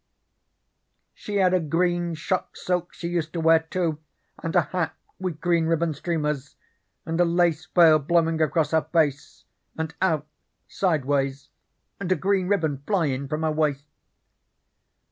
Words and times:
She 1.13 1.35
had 1.35 1.53
a 1.53 1.59
green 1.59 2.15
shot 2.15 2.57
silk 2.57 2.91
she 2.91 3.07
used 3.07 3.33
to 3.33 3.39
wear, 3.39 3.59
too, 3.59 3.99
and 4.41 4.55
a 4.55 4.61
hat 4.61 4.95
with 5.19 5.39
green 5.39 5.67
ribbon 5.67 5.93
streamers, 5.93 6.55
and 7.05 7.21
a 7.21 7.23
lace 7.23 7.67
veil 7.67 7.99
blowing 7.99 8.41
across 8.41 8.71
her 8.71 8.81
face 8.81 9.45
and 9.77 9.93
out 10.01 10.25
sideways, 10.67 11.49
and 11.99 12.11
a 12.11 12.15
green 12.15 12.47
ribbon 12.47 12.81
flyin' 12.87 13.27
from 13.27 13.43
her 13.43 13.51
waist. 13.51 13.85